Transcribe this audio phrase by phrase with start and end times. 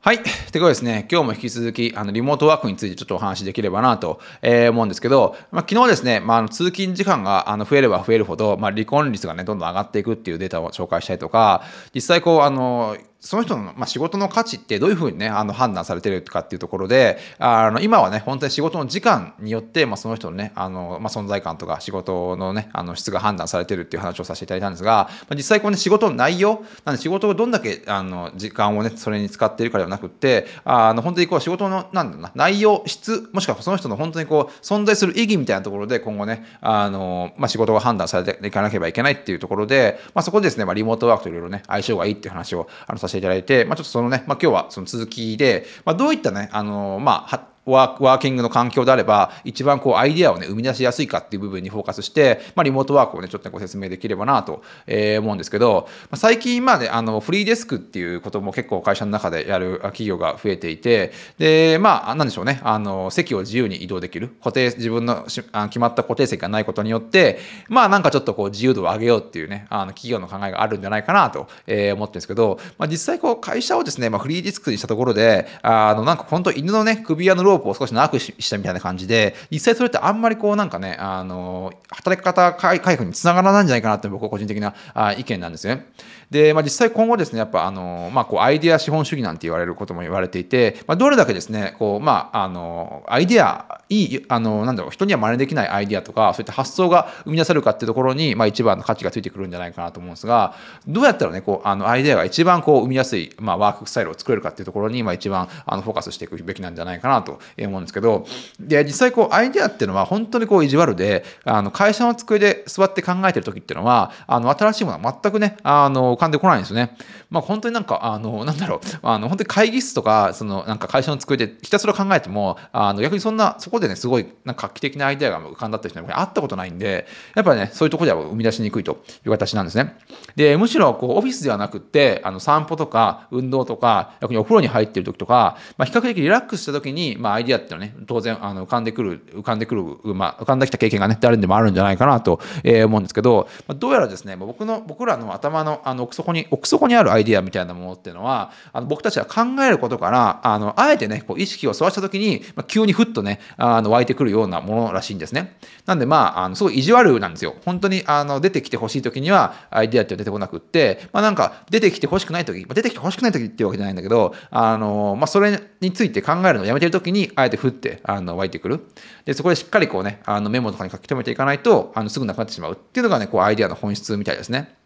[0.00, 0.22] はい。
[0.22, 67.38] ということですね、今日も引き続き、あの、リモートワークについてちょっとお話しできればなと、え、思うんですけど、まあ、昨日ですね、まあ、あの通勤時間があの増えれば増えるほど、まあ、離婚率がね、どんどん上がっていくっていうデータを紹介したりとか、実際こう、あの、その人の、まあ、仕事の価値ってどういうふうにね、あの判断されてるかっていうところで、あの今はね、本当に仕事の時間によって、まあ、その人のね、あの、まあ、存在感とか仕事のね、あの質が判断されてるっていう話をさせていただいたんですが、まあ、実際この、ね、仕事の内容、なんで仕事をどんだけあの時間をね、それに使っているかではなくて、あの本当にこう仕事の、なんだろうな、内容、質、もしくはその人の本当にこう、存在する意義みたいなところで今後ね、あの、まあ、仕事が判断されていかなければいけないっていうところで、まあ、そこでですね、まあ、リモートワークといろいろね、相性がいいっていう話をあのさせていただいて、まあ、ちょっとそのね、まあ、今日はその続きで、まあ、どういったね、あのまあ、ワーキングの環境であれば、一番こうアイデアをね、生み出しやすいかっていう部分にフォーカスして、まあ、リモートワークをね、ちょっとご説明できればなと、えー、思うんですけど、まあ、最近まで、あの、フリーデスクっていうことも結構会社の中でやる企業が増えていて、で、まあ、なんでしょうね、あの、席を自由に移動できる、固定、自分のしあ決まった固定席がないことによって、
[67.68, 84.74] まあ、なんかちょっとこう自由度を上げようっていうね、あの、企業の考えがあるんじゃないかなと、えー、思ってるんですけど、まあ、実際こう会社をですね、まあ、フリーディスクにしたところで、あの、なんか本当犬のね、首輪のロープを少し長くししたみたいな感じで、実際それってあんまりこうなんかね、あの、働き方改革につながらないんじゃないかなって僕は個人的な
[85.16, 85.86] 意見なんですね。
[86.30, 100.54] で、まあ、実際今後ですね、やっぱあの、まあ、こうアイデア資本主義なんて言われることも言われていて、まあ、どれだけですね、こう、まあ、あの、アイデア、いい、あの、なんだろう、人には真似できないアイデアとか、そういった発想が生み出せるかっていうところに、まあ、一番の価値がついてくるんじゃないかなと思うんですが、
[100.86, 108.26] どうやったらね、こう、あの、アイデアが一番こう、生みやすい、まあ、ワークスタイルを作れるかっていうところに、まあ、一番、あの、フォーカスしていくべきなんじゃないかなと思うんですけど、
[108.60, 116.96] で、実際こう、アイデアっていうのは本当にこう、意地悪で、あの、会社の机で座って考えてる時っていうのは、あの、新しいものは全くね、あの、浮かんでこないんですよね。
[117.30, 129.96] まあ、本当になんか、あの、なんだろう、あの、本当に会議室とか、その、なんか会社の机でひたすら考えても、あの、逆にそんな、そこでね、すごい、なんか画期的なアイデアが浮かんだって人に会ったことないんで、やっぱりね、そういうとこでは生み出しにくいという形なんですね。
[130.36, 155.56] で、むしろ、こう、オフィスではなくって、あの、散歩とか、運動とか、逆にお風呂に入ってる時とか、まあ、比較的リラックスした時に、まあ、アイディアってのはね、当然、あの、浮かんでくる、浮かんでくる、まあ、浮かんできた経験がね、誰にでもあるんじゃないかなと、えー、思うんですけど、まあ、どうやらですね、僕の、僕らの頭の、あの、奥底に、奥底にあるアイディアみたいなものっていうのは、あの僕たちは考えることから、あの、あえてね、こう意識をそらした時に、まあ、急にふっとね、あの、湧いてくるようなものらしいんですね。
[155.86, 157.54] なんで、まあ、あの、すごい意地悪なんですよ。
[157.64, 168.86] 本当に、あの、出てきてほしい時には、アイディアって出てこなくって、まあ、なんか、出てきてほしくない時、まあ、出てきてほしくない時っていうわけじゃないんだけど、あの、まあ、それについて考えるのをやめてる時に、にあえて降って、あの、湧いてくる。
[169.24, 174.76] で、そこでしっかりこうね、あの、メモとかに書き留めていかないと、あの、すぐなくなってしまうっていうのがね、こう、アイデアの本質みたいですね。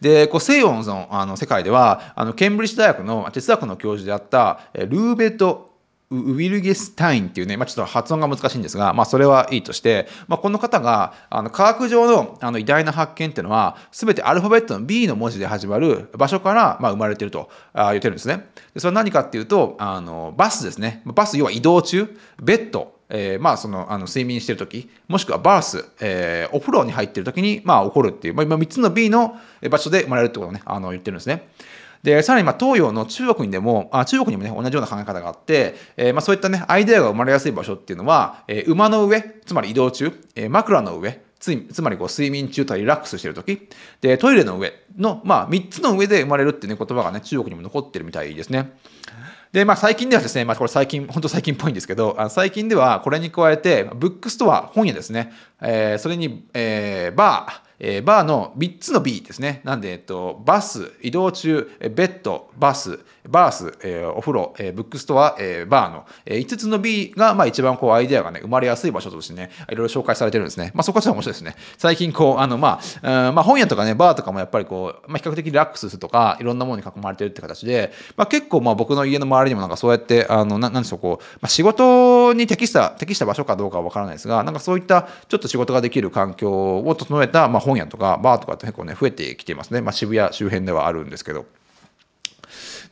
[0.00, 5.69] で、こう西洋のあの世界では、あのケンブリッジ大学の哲学の教授であったルーベット・
[6.12, 18.48] ウィルゲスタインっていうね、まあ、ちょっと発音が難しいんですが、まあ、それはいいとして、まあ、この方があの科学上のあの偉大な発見っていうのは全てアルファベットの B の文字で始まる場所からまあ生まれてると言ってるんですね。
[18.74, 21.02] でそれは何かっていうとあのバスですね。
[21.06, 22.08] バス要は移動中
[22.42, 29.36] ベッドえー、まあそのあの睡眠してる時もしくはバース、えー、お風呂に入ってる時にまあ起こるっていう、まあ、今3つの B の
[29.68, 31.48] 場所で生まれるってことをねあの言ってるんですね。
[32.02, 43.68] で、さらにまあ東洋の中国にでも、あ中国にもね、同じような考え方があって、えー、まあそういったね、アイデアが生まれやすい場所っていうのは、えー、馬の上、つまり移動中、えー、枕の上、つつまりこう睡眠中とかリラックスしてる時
[44.02, 48.72] でトイレの上の、まあ、3つの上で生まれるっていう、ね、言葉がね中国にも残ってるみたいですね。
[49.52, 59.60] で、まあ最近ではですね、まあこれ最近、本当最近っぽいんですけど、あ最近ではこれに加えて、ブックストア、本屋ですね、えー、それに、えー、バー、えー、バーの3つの B ですね。
[59.64, 70.72] なんで、えっと、バス、移動中、ベッド、バス、バース、えー、お風呂、えー、ブックストア、えー、バーの、えー、5つの B が、まあ、一番こうアイデアがね、生まれやすい場所としてね、いろいろ紹介されてるんですね。
[70.74, 71.56] まあ、そこはちょっと面白いですね。
[71.78, 89.80] 最近こう、あの、まあ、まあ、本屋とかね、バーとかもやっぱりこう、まあ、比較的リラックスするとか、いろんなものに囲まれてるって形で、まあ、結構まあ僕の家の周りにもなんかそうやって、あの、ななんでしょう、こう、まあ、仕事に適した、適した場所かどうかはわからないですが、なんかそういったちょっと仕事ができる環境を整えた、まあ、本屋とかバーとかって結構ね、増えてきてますね。
[89.80, 91.46] まあ、渋谷周辺ではあるんですけど。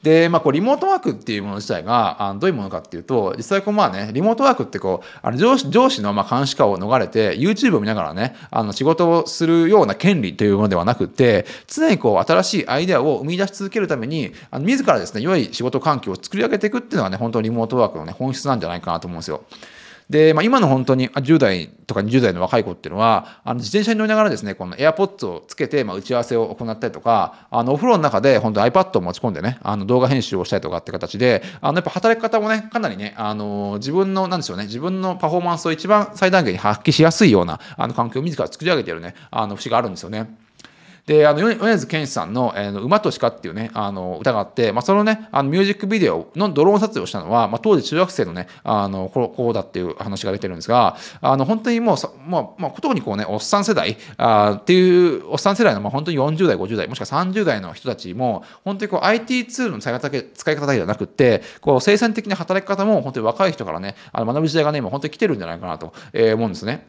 [0.03, 19.43] で、まあ、こうリモートワークっていうもの自体があのどういうものかっていうと実際こうまあねリモートワークってこうあの上司上司のまあ監視下を逃れて YouTube を見ながらねあの仕事をするような権利というものではなくて常にこう新しいアイデアを生み出し続けるためにあの自らですね良い仕事環境を作り上げていくっていうのがね本当にリモートワークのね本質なんじゃないかなと思うんですよ。
[20.10, 40.48] で、まあ、今の本当に10代とか20代の若い子っていうのは、あの自転車に乗りながらですね、この AirPods をつけて、まあ、打ち合わせを行ったりとか、あのお風呂の中で本当 iPad を持ち込んでね、あの動画編集をしたりとかって形で、あのやっぱ働き方もね、かなりね、あの自分の、なんでしょうね、自分のパフォーマンスを一番最大限に発揮しやすいようなあの環境を自ら作り上げているね、あの節があるんですよね。
[41.08, 51.96] で、あの、米津玄師さんの、えー、馬と鹿っていうね、あの、歌があって、まあ、そのね、あの、ミュージックビデオのドローン撮影をしたのは、まあ、当時中学生のね、あの、子だっていう話が出てるんですが、あの、本当にもう、
[52.28, 66.87] まあ、まあ、特にこうね、おっさん世代あっていう、おっさん世代の、まあ、本当に40代、50代、もしくは30代の人たちも、本当にこう、IT ツールの使い方だけ、使い方だけじゃなくて、こう、生産的な働き方も、本当に若い人からね、あの学ぶ時代がね、今本当に来てるんじゃないかなと、えー、思うんですね。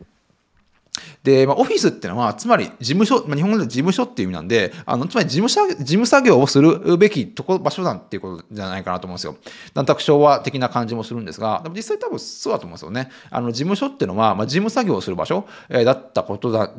[1.23, 9.35] で、まあ、オフィスっていうのは、つまり事務所、まあ、日本語で事務所っていう意味なんで、あのつまり事務作事務作業をするべきとこ場所だっていうことじゃないかなと思うんですよ。
[9.73, 13.09] 団沢昭和的な感じもするんですが、でも実際多分そうだと思うんですよね。
[13.29, 16.71] あの事務所っていうのは、まあ、事務作業をする場所、えー、だったことだ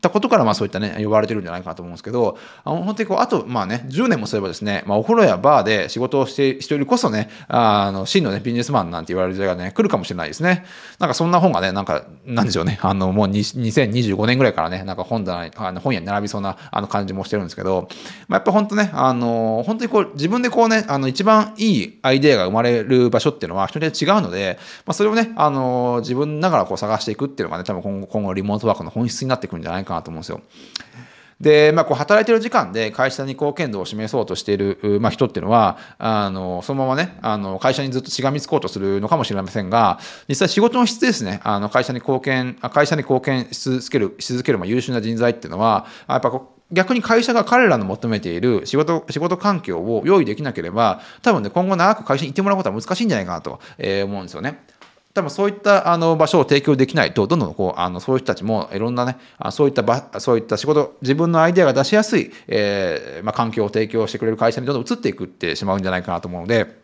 [0.00, 10.64] たことから、まあそういったね、呼ばれてるんじゃないかなと思うんですけど、あの本当にこう、あと、まあね、10年もすればですね、まあ、お風呂やバーで仕事をしてしているこそね、あの真のね、ビジネスマンなんて言われる時代がね、来るかもしれないですね。
[10.98, 13.28] なんかそんな本がね、なんか、なんでしょうね、あの、もう
[13.88, 17.88] 2025年ぐらいからね、なんか本棚にあの本屋に並びそうなあの感じもしてるんですけど、
[18.28, 30.40] まあ、やっぱ本当ね、あの本当にこう自分でこうね、あの一番いいアイデアが生まれる場所っていうのは人によって違うので、まあ、それをね、あの自分ながらこう探していくっていうのがね、多分今後今後リモートワークの本質になってくるんじゃないかなと思うんですよ。
[31.42, 39.98] で、まあ、こう働いてる時間で会社に貢献度を示そうとしている、まあ、人っていうのは、あの、そのままね、あの、会社にずっとしがみつこうとするのかもしれませんが、
[40.28, 46.30] 実際仕事の質ですね、あの、会社に貢献、会社に貢献し続ける、し続ける、まあ、優秀な人材っていうのは、やっぱ
[46.70, 53.58] 逆に会社が彼らの求めている仕事、仕事環境を用意できなければ、多分ね、今後長く会社にいてもらうことは難しいんじゃないかなと
[54.04, 54.62] 思うんですよね。
[55.14, 59.18] 多分そういったあの場所を提供できないと、どんどんこうあのそういう人たちもいろんなね、
[59.50, 66.81] そういった場そういった仕事、自分のアイデアが出しやすい、えーまあ、環境を提供してくれる会社にどんどん移っていくってしまうんじゃないかなと思うので、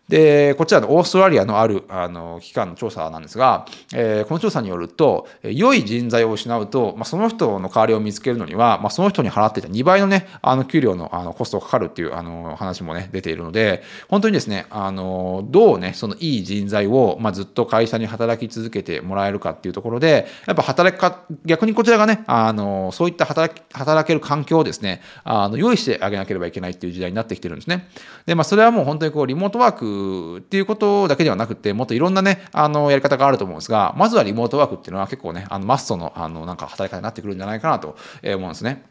[0.09, 27.89] で、こちらのオーストラリアのあるあの機関の調査なんですが、えー、この調査によると、良い人材を失うと、まあ、その人の代わりを見つけるのには、まあ、その人に払っていた2倍のね、あの給料のあのコストがかかるっていうあの話もね、出ているので、本当にですね、あのどうね、そのいい人材を、まあ、ずっと会社に働き続けてもらえるかっていうところで、やっぱ働きか、逆にこちらがね、あのそういった働き働ける環境をですね、あの用意してあげなければいけないっていう時代になってきてるんですね。
[28.27, 29.94] で、まあ、それはもう本当にこう、リモートワーク
[30.39, 38.85] っていうことだけではなくて、もっといろんなね、あの、やり方があると思うんですが、まずはリモートワークっていうのは結構ね、あのマストの、あの、なんか働き方になってくるんじゃないかなと思うんですね。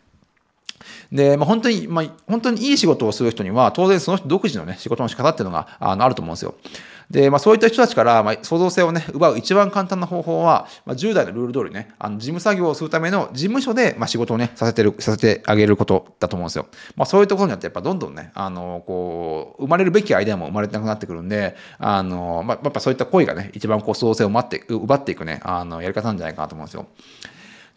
[1.12, 6.56] で、まあ、本当に、まあ、本当にいい仕事をする人には、当然その人独自のね、仕事の仕方っていうのがあのあると思うんですよ。
[7.10, 16.68] で、まあ、そういった人たちから、まあ、創造性をね、奪う一番簡単な方法は、まあ、10代のルール通りね、あの事務作業をするための事務所で、まあ、仕事をね、させてる、させてあげることだと思うんですよ。
[16.96, 26.88] まあ、そういうところによって、やっぱどんどんね、あの、こう、生まれるべきアイデアも生まれてなくなってくるんで、あの、まあ、やっぱそういった行為がね、一番こう、創造性を待って、奪っていくね、あの、やり方なんじゃないかなと思うんですよ。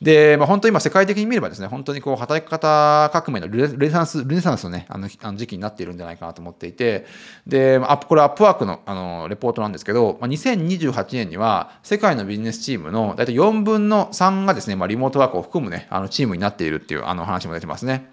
[0.00, 7.06] で、まあ、本当に今世界的に見ればですね、本当にこう働き方革命のルネサンス、ルネサンスのね、あのあの時期になっているんじゃないかなと思っていて、
[7.46, 18.10] で、アップこれアップワークのあのレポートなんですけど、まあ、2028年には世界のビジネスチームの大体4分の3がですね、まあ、リモートワークを含むね、あのチームになっているっていうあの話も出てますね。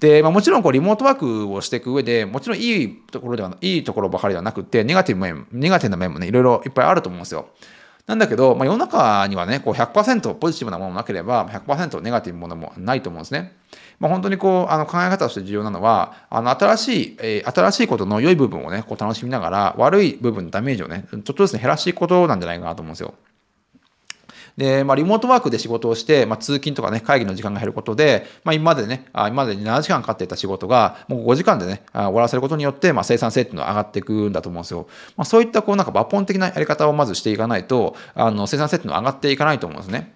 [0.00, 7.48] で、まあ、もちろんこうリモートワークをしていく上で、もちろんいいところでは、いいところばかりではなくて、ネガティブ面、ネガティブな面もね、いろいろいっぱいあると思うんですよ。
[8.06, 13.56] なんだけど、まあ、世の中にはね、こう100%ポジティブなものもなければ、100%ネガティブなものもないと思うんですね。
[13.98, 23.14] まあ、本当にこう、あの考え方として重要なのは、あの新しい、えー、新しいことの良い部分をね、こう楽しみながら、悪い部分のダメージをね、ちょっとずつ、ね、減らしていくことなんじゃないかなと思うんですよ。
[24.56, 34.86] で、まあ、リモートワークで仕事をして、まあ、通勤とかね、会議の時間が減ることで、まあ、今までね、あ今までに7時間かかっていた仕事が、もう5時間でね、あ終わらせることによって、まあ、生産性っていうのは上がっていくんだと思うんですよ。
[35.16, 40.14] まあ、そういった、こう、なんか抜本的なやり方をまずしていかないと、あの、生産性っていうのは上がっていかないと思うんですね。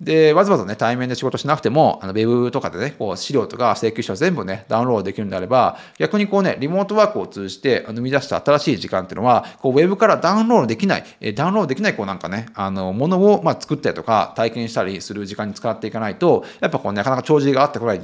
[0.00, 18.00] で、わざわざね、対面で仕事しなくても、あの、ウェブとかでね、こう、資料とか請求書全部ね、ダウンロードできるんであれば、逆にこうね、リモートワークを通じて生み出した新しい時間っていうのは、こう、ウェブからダウンロードできない、ダウンロードできない、こうなんかね、あの、ものを、ま、作ったりとか、体験したりする時間に使っていかないと、やっぱこう、なかなか帳尻が合ってこない、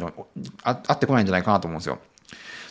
[0.62, 1.99] 合ってこないんじゃないかなと思うんですよ。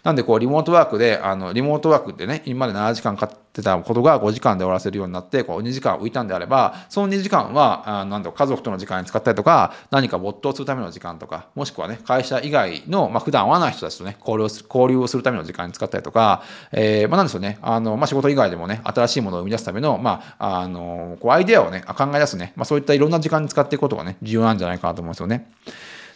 [0.05, 25.49] なんでこうリモートワークで、あのリモートワークってね、今まで7時間かかってたことが5時間で終わらせるようになって、こう2時間浮いたんであれば、その2時間は、あなんだ家族との時間に使ったりとか、何か没頭するための時間とか、もしくはね、会社以外の、まあ、普段会わない人たちとね、交流をする交流をするための時間に使ったりとか、えー、まあ、なんでしょうね、あの、まあ、仕事以外でもね、新しいものを生み出すための、まあ、あの、こうアイデアをね、考え出すね、まあ、そういったいろんな時間に使っていくことがね、重要なんじゃないかなと思うんですよね。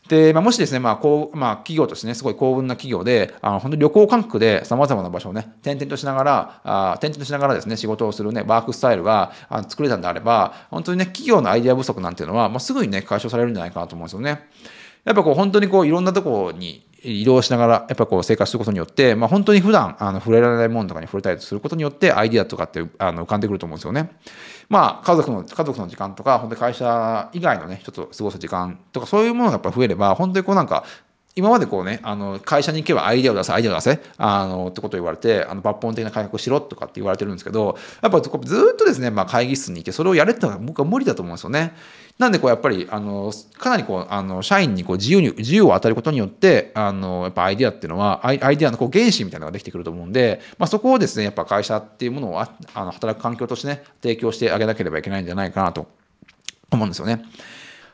[0.10, 14.48] で、まあ、もしですね、まあこうまあ、企業としてね、すごい幸運な企業で、あの本当に旅行感覚で様々な場所をね、転々としながら、あ転々としながらですね、仕事をするね、ワークスタイルがあ作れたんであれば、本当にね、企業のアイデア不足なんていうのは、まあ、すぐにね、解消されるんじゃないかなと思うんですよね。
[15.06, 24.12] やっぱこう本当にこういろんなとこに移動しながら、やっぱこう生活することによって、まあ、本当に普段あの触れられないものとかに触れたりすることによって、アイディアとかってあの浮かんでくると思うんですよね。
[24.70, 30.84] まあ、家族の、家族の時間とか、本当に会社以外のね、ちょっと過ごす時間とか、そういうものがやっぱ増えれば、本当にこうなんか、
[31.36, 41.74] 今までこうね、あの会社に行けばアイデアを出せ、アイデアを出せ、あのってことを言われて、あの抜本的な改革をしろとかって言われてるんですけど、やっぱずっとですね、まあ、会議室にいて、それをやれってのは僕は無理だと思うんですよね。
[42.20, 55.88] なんでこうやっぱりあのかなりこうあの社員にこう自由に自由を与えることによってあのやっぱアイデアっていうのはアイアイデアのこう原子みたいなのができてくると思うんで、まあ、そこをですねやっぱ会社っていうものをああの働く環境としてね提供してあげなければいけないんじゃないかなと
[56.72, 57.24] 思うんですよね。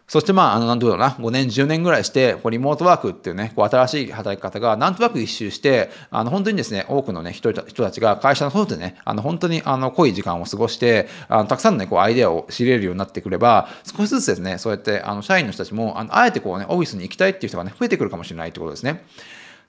[0.07, 19.05] そしてまあ、あの、なんどうだろうな、5年、10年ぐらいして、こうリモートワークっていうね、こう新しい働き方がなんとなく一周して、あの、本当にですね、多くのね、人人たちが会社の外でね、あの、本当にあの、濃い時間を過ごして、あの、たくさんのね、こう、アイデアを知れるようになってくれば、少しずつですね、そうやって、あの、社員の人たちも、あの、あえてこうね、オフィスに行きたいっていう人がね、増えてくるかもしれないってことですね。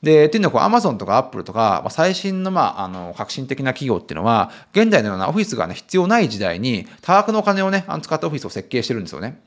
[0.02, 9.40] で、っていうのは、アマゾンとかアップルとか、まあ、最新の、まあ、あの、革新的な企業っていうのは、現代のようなオフィスがね、必要ない時代に、多額のお金をね、あの使ったオフィスを設計してるんですよね。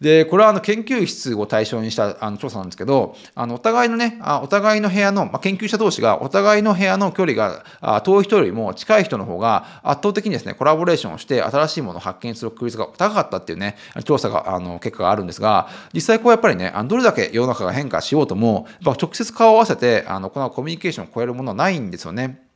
[0.00, 22.47] で、これはあの研究室を対象にしたあの調査なんですけど、あのお互いのね、あお互いの部屋の、まあ、研究者同士がお互いの部屋の距離があ遠い人よりも近い人の方が圧倒的にですね、コラボレーションをして新しいものを発見する確率が高かったっていうね、調査が、あの結果があるんですが、実際こうやっぱりね、あのどれだけ世の中が変化しようとも、やっぱ直接顔を合わせてあのこのコミュニケーションを超えるものはないんですよね。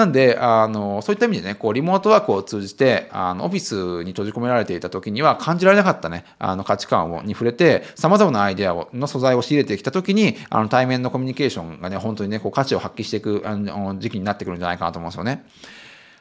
[0.00, 15.44] なんで、あの、そういった意味でね、こう、リモートワークを通じて、あの、オフィスに閉じ込められていた時には感じられなかったね、あの、価値観をに触れて、様々なアイデアを、の素材を仕入れてきた時に、あの、対面のコミュニケーションがね、本当にね、こう、価値を発揮していく、あの、時期になってくるんじゃないかなと思うんですよね。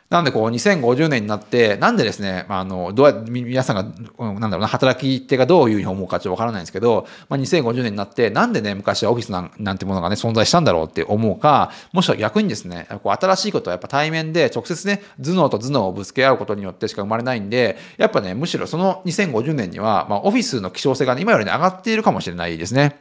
[0.09, 3.75] なんでこう2050年になって、なんでですね、あの、どうや皆さん
[4.17, 22.99] が、なんだろうな、働き手がどういうふうに思うかちょっとわからないんですけど、まあ、2050年になって、なんでね、昔はオフィスなんなんてものがね、存在したんだろうって思うか、もしくは逆にですね、こう新しいことはやっぱ対面で直接ね、頭脳と頭脳をぶつけ合うことによってしか生まれないんで、やっぱね、むしろその2050年には、まあ、オフィスの希少性が、ね、今よりね、上がっているかもしれないですね。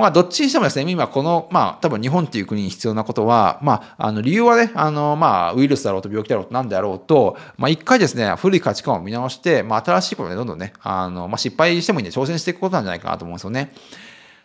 [0.00, 13.72] まあ、どっちにしてもですね、今この、まあ、多分日本っていう国に必要なことは、まあ、あの、理由はね、あの、まあ、ウイルスだろうと病気だろうと何であろうと、まあ、一回ですね、古い価値観を見直して、まあ、新しいことでどんどんね、あの、まあ、失敗してもいいんで挑戦していくことなんじゃないかなと思うんですよね。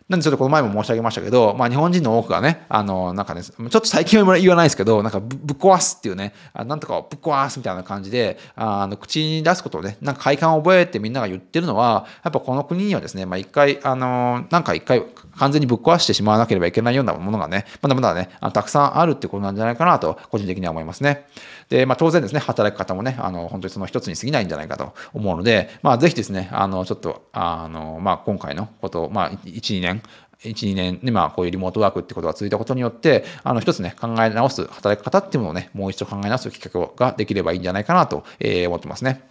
[0.08, 15.02] なんでちょっとこの前も申し上げましたけど、まあ日本人の多くがね、あの、なんかね、ちょっと最近は言わないですけど、なんかぶっ壊すっていうね、なんとかぶっ壊すみたいな感じで、あの、口に出すことで、なんか快感を覚えてみんなが言ってるのは、やっぱこの国にはですね、まあ一回、あの、なんか一回
[15.38, 21.26] 完全にぶっ壊してしまわなければいけないようなものがね、まだまだね、たくさんあるってことなんじゃないかなと、個人的には思いますね。
[21.68, 39.22] で、まあ当然ですね、働き方もね、あの、本当にその一つに過ぎないんじゃないかと思うので、まあぜひですね、あの、ちょっと、あの、まあ今回のことを、まあ1、2年、1、2年で、まあ、こういうリモートワークってことが続いたことによって、あの、一つね、考え直す、働き方っていうものをね、もう一度考え直すきっかけができればいいんじゃないかなと、えー、思ってますね。